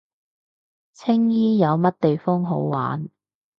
[0.93, 3.07] 青衣冇乜地方好玩